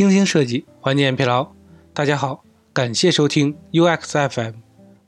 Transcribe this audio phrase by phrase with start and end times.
[0.00, 1.52] 精心设计，缓解疲劳。
[1.92, 4.54] 大家好，感谢收听 UX FM，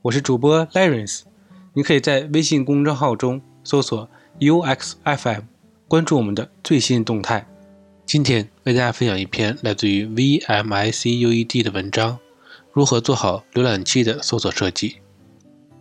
[0.03, 1.31] 我是主播 l a r e n c e。
[1.73, 4.07] 你可以在微信公众号中搜索
[4.39, 5.45] UX FM，
[5.87, 7.47] 关注我们的最新动态。
[8.05, 12.19] 今天为大家分享一篇来自于 VMICUED 的文章：
[12.71, 14.97] 如何做好浏览器的搜索设计。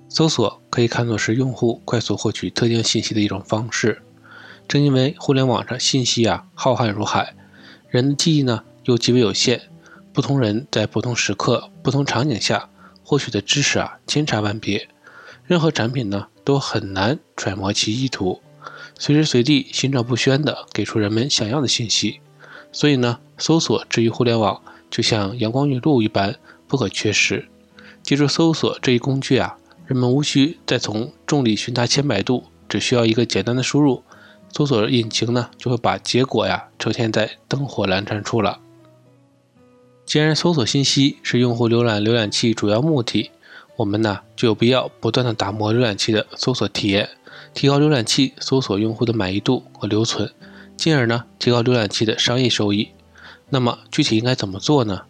[0.09, 4.01] 搜索可以看作是用户快速获取特定信息的一种方式。
[4.67, 7.35] 正因为互联网上信息啊浩瀚如海，
[7.91, 9.61] 人的记忆呢又极为有限，
[10.13, 12.69] 不同人在不同时刻、不同场景下
[13.05, 14.89] 获取的知识啊千差万别，
[15.45, 18.41] 任何产品呢都很难揣摩其意图，
[18.99, 22.21] 随时随地心照不宣地给出人们想要的信息。
[22.73, 27.49] 所以呢，搜索至于互联网就像阳光雨露一般不可缺失。
[28.03, 29.57] 借助搜索这一工具啊。
[29.85, 34.03] 人们无需再从众里寻他千百度，只需要一个简单的输入，
[34.51, 38.59] 搜索引擎呢就会把结果呀呈现在灯火阑珊处了。
[40.05, 43.31] 既然搜索信息是用户浏览浏览器主要目的，
[43.77, 47.09] 我们呢就有必要不断的打磨浏览器的搜索体验，
[47.55, 50.31] 提高浏览器搜索用户的满意度和留存，
[50.77, 52.89] 进而呢提高浏览器的商业收益。
[53.49, 55.03] 那么具体应该怎么做呢？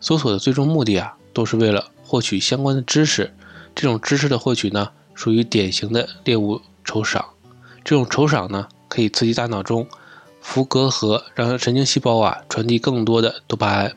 [0.00, 3.32] 搜索的最终目的啊，都是为了获取相关的知识。
[3.74, 7.24] 这种知识的获取呢，属于典型的猎物酬赏。
[7.84, 9.86] 这种酬赏呢，可以刺激大脑中
[10.40, 13.96] 伏隔核，让神经细胞啊传递更多的多巴胺，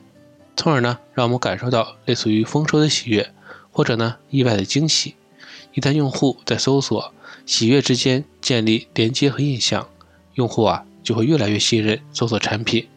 [0.56, 3.32] 从而呢，让我们感受到类似于丰收的喜悦，
[3.72, 5.16] 或者呢，意外的惊喜。
[5.74, 7.14] 一旦用户在搜索
[7.46, 9.88] 喜悦之间建立连接和印象，
[10.36, 12.88] 用户啊就会越来越信任搜索产品，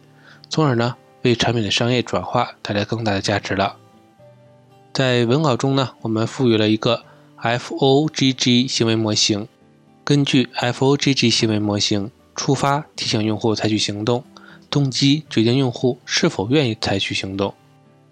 [0.48, 3.76] 从而呢，为产品的商业转化带来更大的价值了。
[4.92, 7.04] 在文稿中呢，我们赋予了一个
[7.42, 9.46] FOGG 行为模型。
[10.04, 14.24] 根据 FOGG 行为模型，触发提醒用户采取行动，
[14.70, 17.54] 动机决定用户是否愿意采取行动。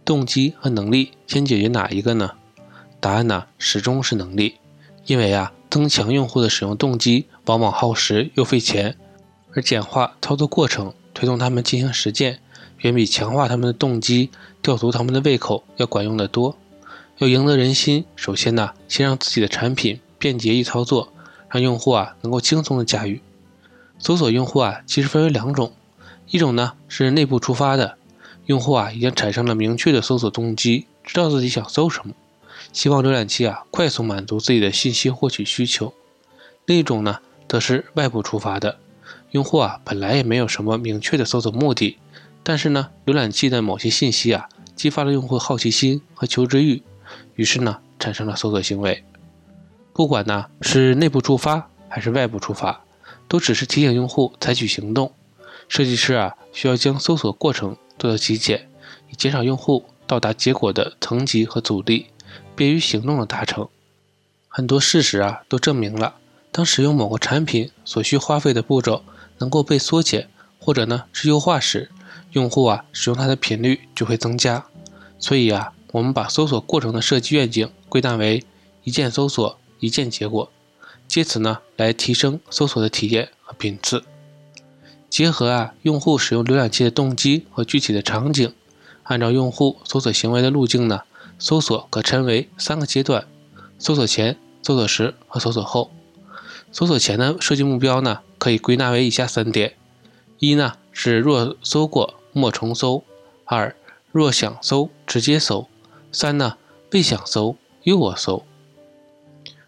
[0.04, 2.32] 动机和能力先解决哪一个呢？
[3.00, 4.54] 答案呢，始终是能力。
[5.04, 8.96] 因为啊，增强用户的使用动机往往耗时又费钱，
[9.52, 12.40] 而简化操作过程，推动他们进行实践，
[12.78, 14.30] 远比强化他们的动机、
[14.60, 16.56] 吊足他们的胃口要管用的多。
[17.18, 21.12] 要赢得人心，首先呢，先让自己的产品便捷易操作，
[21.48, 23.20] 让用户啊能够轻松的驾驭。
[23.98, 25.72] 搜索用户啊，其实分为两种，
[26.28, 27.96] 一种呢是内部触发的，
[28.46, 32.14] 用户啊已经产生了明确的搜索动机，知道自己想搜什么，
[32.72, 35.94] 希望浏览器啊快速满足自己的信息获取需求。
[36.64, 38.78] 另一种呢，则是外部触发的，
[39.30, 41.96] 用户啊本来也没有什么明确的搜索目的，
[42.42, 46.82] 但是呢，浏览器的某些信息啊激发了用户好奇心和求知欲。
[47.36, 49.04] 于是呢，产生了搜索行为。
[49.92, 52.84] 不管呢是内部触发还是外部触发，
[53.28, 55.12] 都只是提醒用户采取行动。
[55.68, 58.68] 设计师啊，需要将搜索过程做到极简，
[59.10, 62.06] 以减少用户到达结果的层级和阻力，
[62.54, 63.68] 便于行动的达成。
[64.48, 66.16] 很多事实啊，都证明了，
[66.50, 69.04] 当使用某个产品所需花费的步骤
[69.38, 70.28] 能够被缩减，
[70.58, 71.90] 或者呢是优化时，
[72.32, 74.66] 用户啊使用它的频率就会增加。
[75.18, 75.72] 所以啊。
[75.92, 78.44] 我们把搜索过程的设计愿景归纳为
[78.84, 80.50] 一键搜索、一键结果，
[81.08, 84.04] 借此呢来提升搜索的体验和频次。
[85.16, 88.52] 结合啊用户使用浏览器的动机和具体的场景，
[89.04, 91.04] 按照用户搜索行为的路径呢，
[91.38, 93.26] 搜索可称为三个阶段：
[93.78, 95.90] 搜索前、搜索时和搜索后。
[96.70, 99.72] 搜索前的设计目标呢，可以归纳为以下三点：
[100.38, 103.02] 一呢是若搜过莫重搜；
[103.46, 103.74] 二
[104.12, 105.66] 若想搜直接搜。
[106.12, 106.58] 三呢，
[106.92, 108.44] 未想搜，又我搜。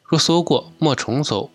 [0.04, 1.48] 若搜过，莫重搜，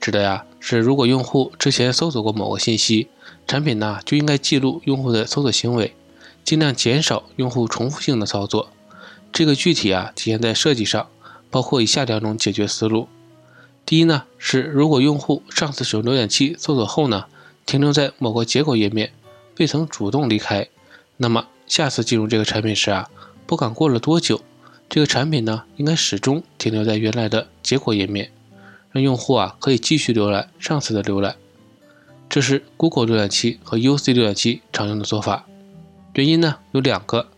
[0.00, 3.06] 指的呀是如果用户之前搜索过某个信息，
[3.46, 5.94] 产品呢就应该记录用户的搜索行为，
[6.44, 8.70] 尽量减少用户重复性的操作。
[9.32, 11.08] 这个具体啊体现在设计上，
[11.50, 13.08] 包括以下两种解决思路。
[13.84, 17.26] 第一呢是，如果用户上次使用浏览器搜索后呢，
[17.64, 19.12] 停留在某个结果页面，
[19.58, 20.68] 未曾主动离开，
[21.18, 23.08] 那么下次进入这个产品时啊。
[23.46, 24.40] 不管过了多久，
[24.88, 28.32] 这个产品呢，应该始终停留在原来的结果页面，
[28.90, 31.36] 让用户啊可以继续浏览上次的浏览。
[32.28, 35.46] 这是 Google 浏览器和 UC 浏览器常用的做法。
[36.14, 37.28] 原因呢有两个，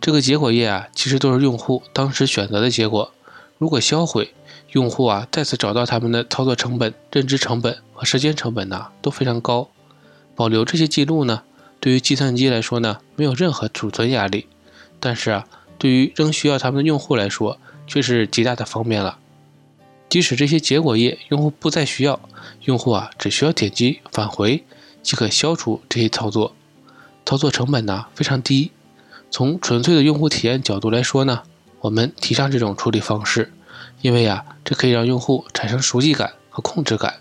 [0.00, 3.12] 这个结果页啊其实都是用户当时选择的结果，
[3.58, 4.34] 如果销毁，
[4.72, 9.68] 用户啊再次找到他们的操作成本、认知成本和时间成本呢都非常高。
[10.34, 11.42] 保留这些记录呢，
[11.80, 14.46] 对于计算机来说呢没有任何储存压力。
[15.00, 15.46] 但是啊，
[15.78, 19.18] 对于仍需要他们的用户来说，却是极大的方便了。
[20.08, 22.18] 即使这些结果页用户不再需要，
[22.64, 24.64] 用户啊只需要点击返回
[25.02, 26.54] 即可消除这些操作。
[27.26, 28.70] 操作成本呢非常低。
[29.30, 31.42] 从纯粹的用户体验角度来说呢，
[31.80, 33.52] 我们提倡这种处理方式，
[34.00, 37.16] 因为呀，这可以让用户产生熟悉感和控制感。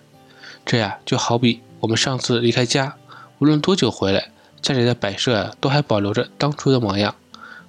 [0.65, 2.95] 这呀，就好比我们上次离开家，
[3.39, 4.31] 无论多久回来，
[4.61, 7.13] 家里的摆设啊都还保留着当初的模样，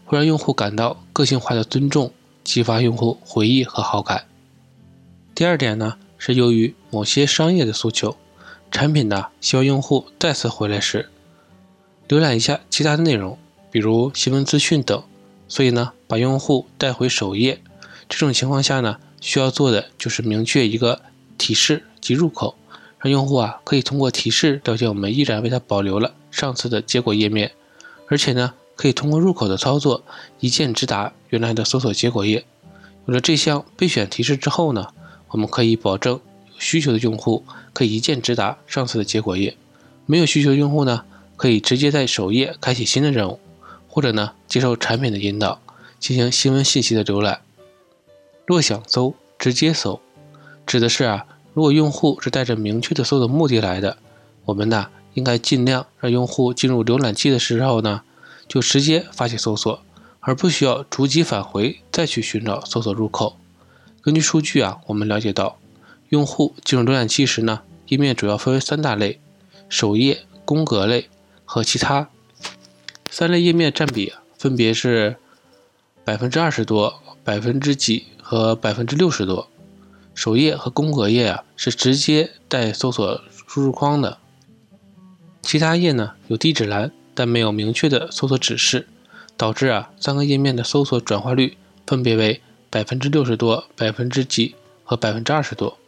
[0.04, 2.12] 会让用户感到个性化的尊重，
[2.44, 4.27] 激发用户回忆和好感。
[5.38, 8.16] 第二点呢，是由于某些商业的诉求，
[8.72, 11.10] 产品呢希望用户再次回来时，
[12.08, 13.38] 浏览一下其他的内容。
[13.70, 15.00] 比如新闻资讯等，
[15.46, 17.60] 所以呢，把用户带回首页。
[18.08, 21.02] 这种情况下呢，需要做的就是明确一个
[21.38, 22.56] 提示及入口，
[22.98, 27.52] 让用户啊可以通过提示了解我们依然为他保留了上次的结果页面，
[28.08, 30.02] 而且呢，可以通过入口的操作
[30.40, 32.44] 一键直达原来的搜索结果页。
[33.06, 34.88] 有了这项备选提示之后呢，
[35.30, 36.20] 我们可以保证有
[36.58, 39.56] 需求的用户可以一键直达上次的结果页，
[40.06, 41.04] 没有需求用户呢，
[41.36, 43.38] 可以直接在首页开启新的任务。
[43.90, 45.60] 或者呢，接受产品的引导，
[45.98, 47.40] 进行新闻信息的浏览。
[48.46, 50.00] 若想搜，直接搜，
[50.64, 53.96] 指的是啊，如果用户是带着明确的搜索目的来的，
[54.44, 58.02] 我们呢，应该尽量让用户进入浏览器的时候呢，
[58.46, 59.82] 就直接发起搜索，
[60.20, 63.36] 而不需要逐级返回再去寻找搜索入口。
[64.08, 65.58] 根据数据啊，我们了解到，
[66.08, 69.20] 用户进入浏览器时呢，页面主要分为三大类：
[69.68, 71.10] 首页、宫格类
[71.44, 72.08] 和其他。
[73.10, 75.16] 三类页面占比分别是
[76.06, 79.50] 百分之二十多、百分之几和百分之六十多。
[80.14, 84.16] 首页和宫格页啊是直接带搜索输入框的，
[85.42, 88.88] 其他页呢有地址栏，但没有明确的搜索指示，
[89.36, 92.40] 导致啊三个页面的搜索转化率分别为
[92.70, 94.54] 百分之六十多、百分之几
[94.84, 95.78] 和百分之二十多。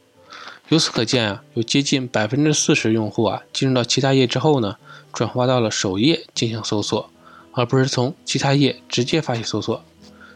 [0.68, 4.76] 由此可见啊，有接近百分之四十用户啊进入到其他页之后呢。
[5.12, 7.10] 转化到了首页进行搜索，
[7.50, 9.82] 而不是从其他页直接发起搜索。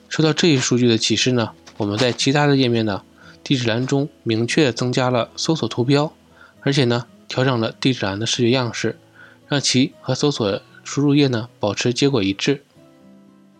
[0.08, 3.04] 受到这一数据的启示呢，我们在其他的页面呢
[3.44, 6.12] 地址栏中明确增加了搜索图标，
[6.62, 8.98] 而且呢调整了地址栏的视觉样式，
[9.46, 12.64] 让其和搜索输入页呢保持结果一致，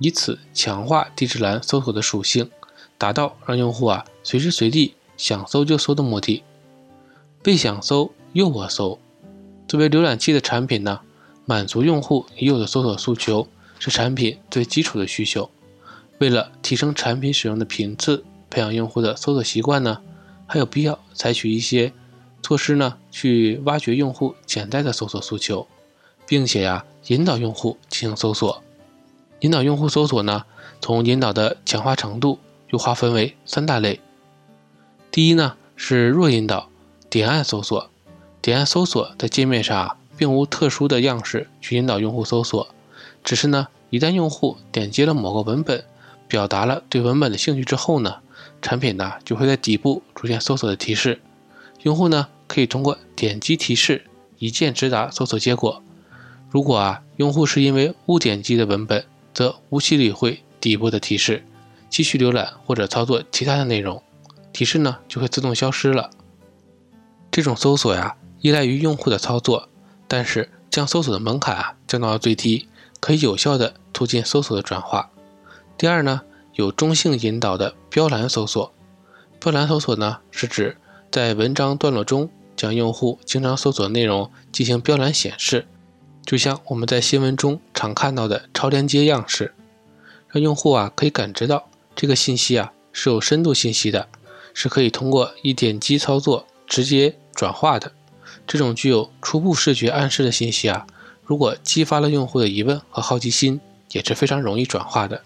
[0.01, 2.51] 以此强化地址栏搜索的属性，
[2.99, 6.43] 达到让用户啊随时随地想搜就搜的目的。
[7.43, 8.99] 被想搜又我搜。
[9.69, 11.01] 作为浏览器的产品呢，
[11.45, 13.47] 满足用户已有的搜索诉求
[13.79, 15.51] 是产品最基础的需求。
[16.19, 20.01] 为了提升产品使用的频次，培养用户的搜索习惯呢，
[20.47, 21.93] 还有必要采取一些
[22.43, 25.67] 措施呢，去挖掘用户潜在的搜索诉求，
[26.27, 28.63] 并且呀，引导用户进行搜索。
[29.41, 30.45] 引导用户搜索呢，
[30.81, 32.39] 从引导的强化程度
[32.75, 34.01] 又划分为三大类。
[35.13, 36.69] 第一呢，是弱引导，
[37.09, 37.89] 点按搜索。
[38.43, 42.67] 点按搜索在界面上啊，并无特殊的样式去引导用户搜索，
[43.23, 45.85] 只是呢，一旦用户点击了某个文本，
[46.27, 48.17] 表达了对文本的兴趣之后呢，
[48.61, 51.21] 产品呢就会在底部出现搜索的提示，
[51.83, 54.05] 用户呢可以通过点击提示
[54.41, 55.81] 一键直达搜索结果。
[56.51, 61.45] 如果啊，用户是因为误点击的文本，则无需理会底部的提示，
[61.95, 64.03] 继续浏览或者操作其他的内容，
[64.53, 66.11] 提示呢就会自动消失了。
[67.31, 68.17] 这种搜索呀。
[68.41, 69.69] 依赖于用户的操作，
[70.09, 72.69] 但是将搜索的门槛啊降到了最低，
[73.01, 75.09] 可以有效的促进搜索的转化。
[75.79, 76.23] 第二呢，
[76.55, 78.75] 有中性引导的标栏搜索。
[79.41, 80.77] 标栏搜索呢，是指
[81.11, 85.67] 在文章段落中将用户经常搜索内容进行标栏显示，
[86.27, 89.55] 就像我们在新闻中常看到的超链接样式，
[90.29, 94.09] 让用户啊可以感知到这个信息啊是有深度信息的，
[94.53, 97.93] 是可以通过一点击操作直接转化的。
[98.47, 100.87] 这种具有初步视觉暗示的信息啊，
[101.25, 103.61] 如果激发了用户的疑问和好奇心，
[103.93, 105.23] 也是非常容易转化的。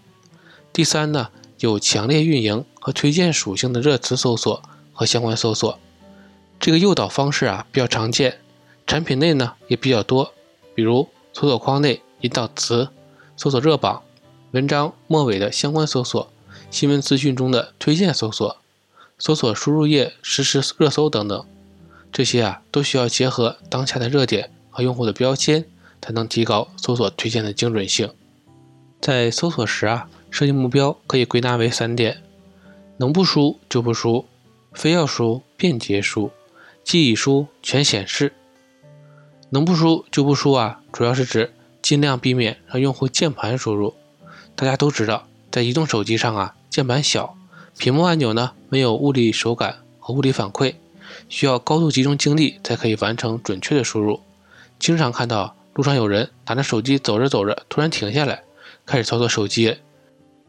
[0.73, 1.29] 第三呢，
[1.61, 5.79] 有强烈运营和推荐属性的热词搜索和相关搜索，
[6.61, 8.39] 这个诱导方式啊比较常见，
[8.87, 10.33] 产品内呢也比较多，
[10.75, 12.89] 比如搜索框内引导词、
[13.37, 14.03] 搜索热榜、
[14.53, 16.31] 文章末尾的相关搜索、
[16.71, 18.59] 新闻资讯中的推荐搜索、
[19.19, 21.45] 搜索输入页实时热搜等等。
[22.13, 25.65] 这些啊都需要结合当下的热点和用户的标签，
[26.01, 28.13] 才能提高搜索推荐的精准性。
[29.01, 32.23] 在搜索时啊，设定目标可以归纳为三点：
[32.99, 34.27] 能不输就不输，
[34.73, 36.31] 非要输便捷输，
[36.85, 38.35] 既已输全显示。
[39.51, 43.95] 能不输就不输啊，主要是指尽量避免让用户键盘输入。
[44.55, 47.37] 大家都知道，在移动手机上啊，键盘小，
[47.79, 50.75] 屏幕按钮呢没有物理手感和物理反馈。
[51.29, 54.21] 需要高度集中精力才可以完成准确的输入。
[54.79, 58.43] 经常看到路上有人拿着手机走着走着，突然停下来，
[58.85, 59.79] 开始操作手机。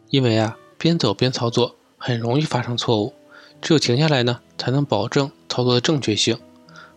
[0.09, 3.13] 因为啊，边走边操作很容易发生错误，
[3.61, 6.37] 只有停下来呢，才能保证操作的正确性。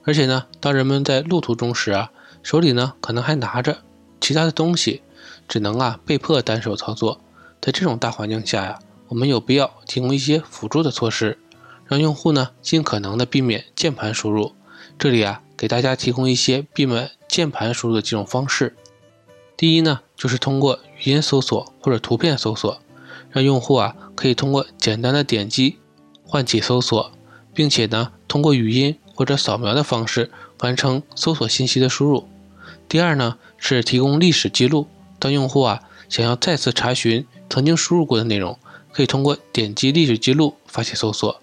[0.05, 2.11] 而且呢，当人们在路途中时啊，
[2.43, 3.79] 手里呢可能还拿着
[4.21, 5.03] 其他的东西，
[5.47, 7.21] 只能啊被迫单手操作。
[7.61, 8.79] 在这种大环境下呀，
[9.13, 11.37] 我们有必要提供一些辅助的措施，
[11.85, 14.53] 让用户呢尽可能的避免键盘输入。
[14.99, 18.75] 这里啊，给大家提供一些避免键盘输入的几种方式。
[19.55, 22.81] 第一呢，就是通过语音搜索或者图片搜索，
[23.31, 25.77] 让用户啊可以通过简单的点击
[26.25, 27.13] 唤起搜索，
[27.53, 28.97] 并且呢通过语音。
[29.15, 32.27] 或者扫描的方式完成搜索信息的输入。
[32.89, 34.89] 第二呢是提供历史记录，
[35.19, 38.59] 当用户啊想要再次查询曾经输入过的内容，
[38.93, 41.41] 可以通过点击历史记录发起搜索。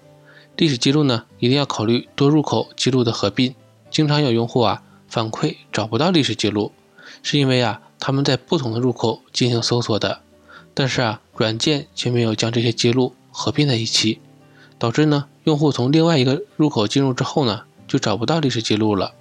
[0.55, 3.55] 历史记录呢一定要考虑多入口记录的合并。
[3.89, 6.71] 经常有用户啊反馈找不到历史记录，
[7.23, 10.21] 是因为啊他们在不同的入口进行搜索的，
[10.73, 14.19] 但是啊软件却没有将这些记录合并在一起。
[14.77, 19.13] 导致呢，用户从另外一个入口进入之后呢，就找不到历史记录了。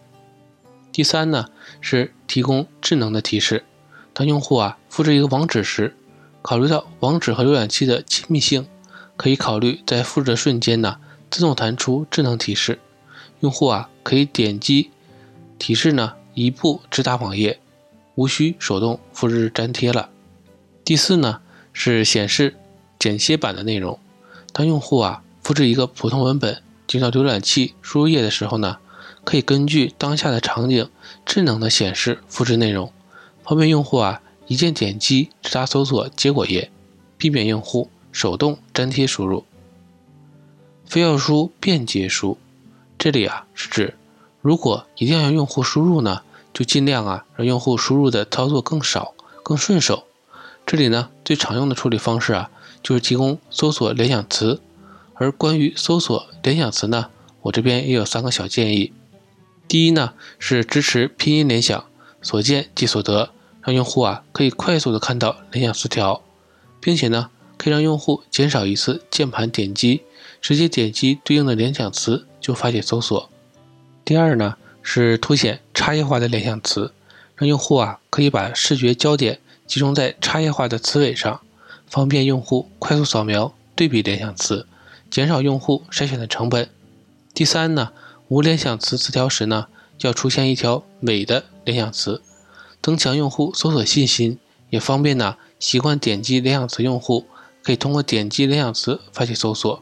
[0.93, 1.47] 第三呢，
[1.81, 3.65] 是提供智能的提示。
[4.13, 5.97] 当用户啊复制一个网址时，
[6.43, 8.67] 考虑到网址和浏览器的亲密性，
[9.17, 10.99] 可以考虑在复制的瞬间呢，
[11.31, 12.79] 自动弹出智能提示。
[13.41, 14.91] 用户啊可以点击
[15.59, 17.61] 提示呢，一步直达网页，
[18.15, 20.09] 无需手动复制粘贴了。
[20.85, 21.41] 第四呢，
[21.73, 22.57] 是显示
[22.99, 23.99] 简写版的内容。
[24.53, 28.79] 当用户啊复制一个普通文本进到浏览器输入页的时候呢，
[29.25, 30.89] 可以根据当下的场景
[31.27, 32.91] 智能的显示复制内容，
[33.45, 36.71] 方便用户啊一键点击直达搜索结果页，
[37.19, 39.45] 避免用户手动粘贴输入。
[40.87, 42.39] 非要输便捷输，
[42.99, 43.95] 这里啊是指
[44.41, 46.23] 如果一定要让用户输入呢，
[46.55, 49.13] 就尽量啊让用户输入的操作更少
[49.43, 50.05] 更顺手。
[50.65, 52.51] 这里呢最常用的处理方式啊
[52.83, 54.61] 就是提供搜索联想词。
[55.15, 57.11] 而关于搜索联想词呢，
[57.43, 58.93] 我这边也有三个小建议。
[59.67, 61.85] 第一呢是支持拼音联想，
[62.23, 63.31] 所见即所得，
[63.69, 66.23] 让用户啊可以快速的看到联想词条，
[66.81, 70.01] 并且呢可以让用户减少一次键盘点击，
[70.41, 73.29] 直接点击对应的联想词就发起搜索。
[74.07, 76.95] 第二呢是凸显差异化的联想词，
[77.37, 81.43] 让用户啊可以把视觉焦点集中在差异化的词尾上，
[81.87, 84.67] 方便用户快速扫描对比联想词。
[85.11, 86.71] 减少用户筛选的成本。
[87.35, 87.93] 第三呢，
[88.29, 89.67] 无联想词词条时呢，
[90.01, 92.23] 要出现一条美的联想词，
[92.83, 94.39] 增强用户搜索信心，
[94.71, 97.27] 也方便呢习惯点击联想词用户
[97.63, 99.81] 可以通过点击联想词发起搜索。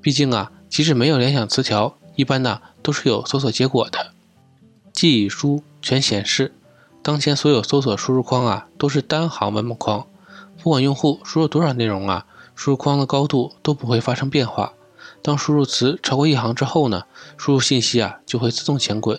[0.00, 4.12] 毕竟啊，即使没有联想词条，一般呢都是有搜索结果的。
[4.92, 6.52] 记忆输全显示，
[7.02, 10.06] 当前所有搜索输入框啊都是单行文本框，
[10.62, 12.26] 不管用户输入多少内容啊。
[12.54, 14.74] 输入框的高度都不会发生变化。
[15.22, 17.04] 当输入词超过一行之后呢，
[17.38, 19.18] 输入信息啊就会自动前滚。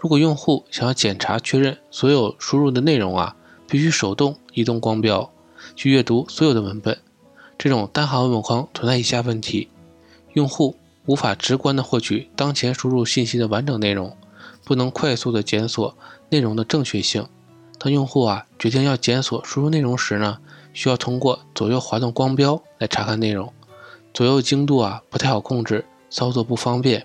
[0.00, 3.34] 如果用户想要检查确认所有输入的内容啊，
[3.68, 5.30] 必须手动移动光标
[5.74, 6.96] 去阅读所有的文本。
[7.56, 9.68] 这种单行文本框存在以下问题：
[10.34, 10.76] 用户
[11.06, 14.16] 无法直观的获取当前输入信息的完整内容，
[14.64, 15.96] 不能快速的检索
[16.30, 17.26] 内容的正确性。
[17.78, 20.38] 当用户啊决定要检索输入内容时呢？
[20.74, 23.52] 需要通过左右滑动光标来查看内容，
[24.14, 27.04] 左右精度啊不太好控制，操作不方便。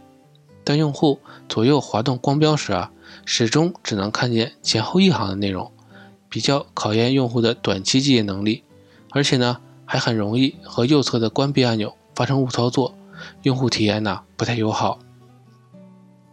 [0.64, 2.92] 当用户左右滑动光标时啊，
[3.26, 5.72] 始终只能看见前后一行的内容，
[6.30, 8.64] 比较考验用户的短期记忆能力。
[9.12, 12.96] 而且呢，还很容易和右侧的关闭按钮发生误操作，
[13.44, 14.98] 用户体验呢不太友好。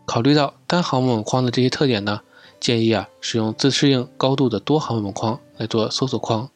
[0.06, 2.20] 考虑到单行文本框的这些特点呢，
[2.58, 6.49] 建议啊使用自适应高度的多行文本框来做搜索框。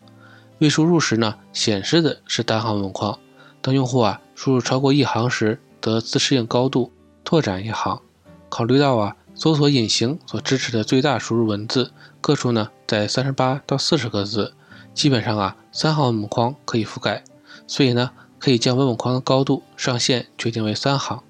[0.59, 3.19] 未输入时呢，显示的是单行文本框。
[3.61, 6.91] 当用户啊输入超过一行时，则自适应高度
[7.25, 8.01] 拓展一行。
[8.49, 11.91] 考虑到啊搜索引擎所支持的最大输入文字
[12.21, 14.55] 个数呢在三十八到四十个字，
[14.95, 17.25] 基本上啊三行文本框可以覆盖，
[17.67, 21.23] 所以呢可以将文本框的高度上限决定为三行。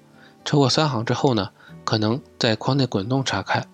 [0.43, 1.49] 超过三行之后呢，
[1.83, 3.67] 可能在框内滚动查看，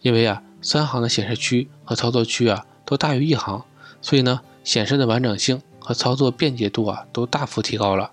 [0.00, 3.64] 因为啊三行的显示区和操作区啊都大于一行，
[4.00, 4.40] 所以呢。
[4.64, 8.12] 显示的完整性和操作便捷度啊都大幅提高了。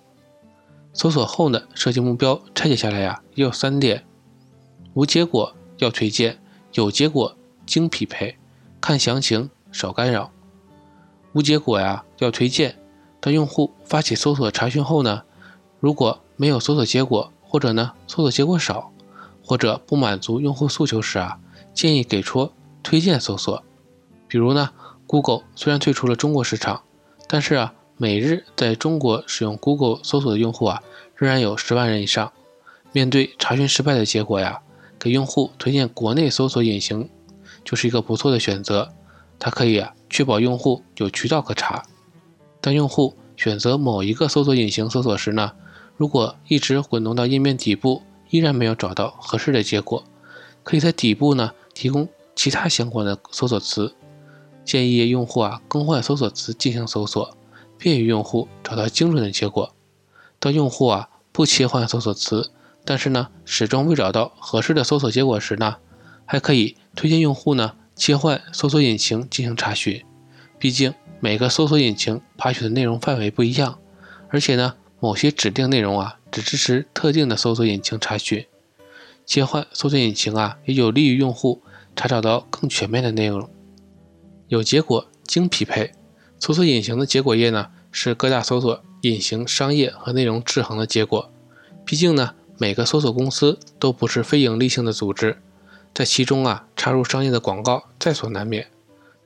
[0.94, 4.06] 搜索后呢设计目标拆解下来呀，也有三点：
[4.94, 6.40] 无结果要推荐，
[6.74, 8.38] 有结果精匹配，
[8.82, 10.32] 看详情少干扰。
[11.34, 12.78] 无结果呀要推荐，
[13.22, 15.24] 当用户发起搜索查询后呢，
[15.80, 18.92] 如果没有搜索结果，或者呢搜索结果少，
[19.44, 21.40] 或者不满足用户诉求时啊，
[21.74, 22.52] 建议给出
[22.84, 23.64] 推荐搜索。
[24.28, 24.72] 比如呢
[25.08, 26.84] ，Google 虽然退出了中国市场，
[27.28, 30.82] 但是啊，每日在中国使用 Google 搜索的用户啊，
[31.16, 32.34] 仍然有十万人以上。
[32.92, 34.60] 面对查询失败的结果呀，
[34.98, 37.08] 给用户推荐国内搜索引擎
[37.64, 38.92] 就是一个不错的选择。
[39.38, 41.84] 它可以啊，确保用户有渠道可查。
[42.60, 45.52] 当用户选择某一个搜索引擎搜索时呢，
[45.96, 50.04] 如果一直滚动到页面底部，依然没有找到合适的结果，
[50.64, 53.94] 可以在底部呢提供其他相关的搜索词。
[54.66, 57.38] 建议用户啊更换搜索词进行搜索，
[57.82, 59.74] 便于用户找到精准的结果。
[60.38, 62.52] 当用户啊不切换搜索词，
[62.86, 65.78] 但是呢始终未找到合适的搜索结果时呢，
[66.24, 70.06] 还可以推荐用户呢切换搜索引擎进行查询。
[70.60, 73.80] 毕竟每个搜索引擎爬取的内容范围不一样，
[74.30, 78.46] 而且呢某些指定内容啊只支持特定的搜索引擎查询。
[79.26, 81.64] 切换搜索引擎啊也有利于用户
[81.96, 83.50] 查找到更全面的内容。
[84.50, 85.92] 有结果精匹配，
[86.42, 91.32] 搜索引擎的结果页呢，是各大搜索引擎商业和内容制衡的结果。
[91.86, 95.38] 毕竟呢，每个搜索公司都不是非盈利性的组织，
[95.94, 98.66] 在其中啊，插入商业的广告在所难免。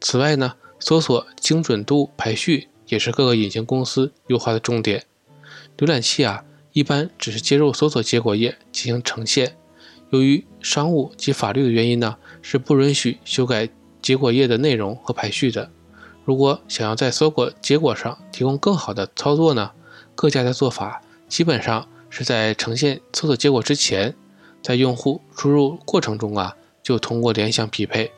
[0.01, 5.05] 此外呢，搜索精准度排序也是各个引擎公司优化的重点。
[5.77, 6.43] 浏览器啊，
[6.73, 9.55] 一般只是接入搜索结果页进行呈现，
[10.09, 13.69] 由于商务及法律的原因呢，是不允许修改。
[14.01, 15.71] 结果页的内容和排序的，
[16.25, 19.71] 如果想要在搜索结果上提供更好的操作呢？
[20.15, 24.15] 各家的做法基本上是在呈现搜索结果之前，
[24.61, 28.11] 在用户输入过程中啊，就通过联想匹配，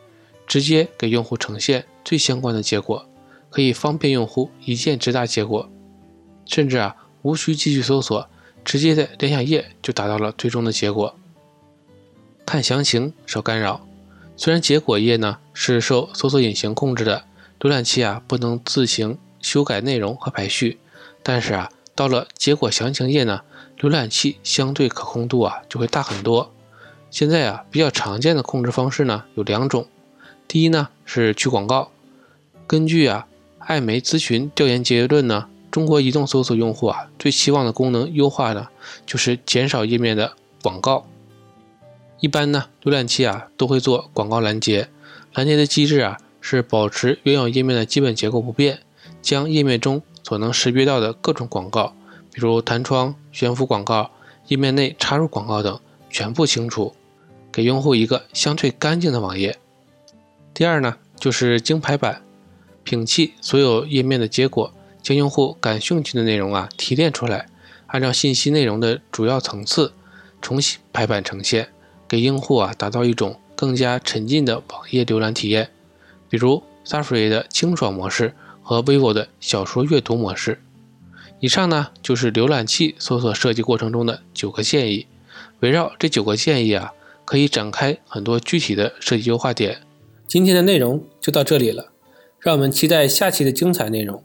[0.45, 3.05] 直接给用户呈现最相关的结果，
[3.49, 5.69] 可以方便用户一键直达结果，
[6.45, 8.29] 甚至啊无需继续搜索，
[8.63, 11.13] 直接在联想页就达到了最终的结果。
[12.45, 13.85] 看详情，少干扰。
[14.37, 17.25] 虽然结果页呢是受搜索引擎控制的，
[17.59, 20.77] 浏览器啊不能自行修改内容和排序，
[21.23, 23.41] 但是啊到了结果详情页呢，
[23.79, 26.53] 浏览器相对可控度啊就会大很多。
[27.09, 29.87] 现在啊比较常见的控制方式呢有两种，
[30.47, 31.89] 第一呢是去广告。
[32.67, 33.27] 根据啊
[33.59, 38.67] 艾媒咨询调研结论呢，中国移动搜索用户啊最期望的功能优化呢
[39.05, 41.07] 就是减少页面的广告。
[42.19, 44.89] 一般呢，浏览器啊都会做广告拦截，
[45.33, 46.17] 拦截的机制啊
[46.49, 48.79] 是保持原有页面的基本结构不变，
[49.21, 51.93] 将页面中所能识别到的各种广告，
[52.31, 54.11] 比如弹窗、悬浮广告、
[54.47, 55.77] 页面内插入广告等
[56.09, 56.95] 全部清除，
[57.51, 59.57] 给用户一个相对干净的网页。
[60.53, 62.21] 第二呢，就是精排版，
[62.85, 67.47] 摒弃所有页面的结果，将用户感兴趣的内容啊提炼出来，
[67.87, 69.91] 按照信息内容的主要层次
[70.41, 71.67] 重新排版呈现。
[72.07, 75.71] 给用户啊打造一种更加沉浸的网页浏览体验，
[76.29, 80.61] 比如 Safari 的清爽模式和 vivo 的小说阅读模式。
[81.39, 85.07] 以上呢就是浏览器搜索设计过程中的九个建议，
[85.59, 86.93] 围绕这九个建议啊，
[87.25, 89.81] 可以展开很多具体的设计优化点。
[90.27, 91.91] 今天的内容就到这里了，
[92.39, 94.23] 让我们期待下期的精彩内容。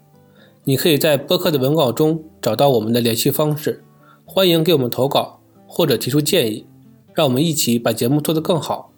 [0.65, 3.83] 你可以在播客的文稿中找到我们的联系方式，
[4.25, 6.67] 欢迎给我们投稿或者提出建议。
[7.15, 8.92] 让我们一起把节目做得更好。